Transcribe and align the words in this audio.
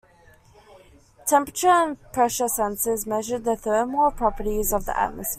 Temperature 1.27 1.67
and 1.69 2.11
pressure 2.11 2.45
sensors 2.47 3.05
measured 3.05 3.43
the 3.43 3.55
thermal 3.55 4.09
properties 4.09 4.73
of 4.73 4.85
the 4.85 4.99
atmosphere. 4.99 5.29